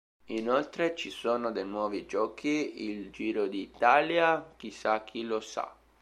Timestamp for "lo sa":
5.21-5.75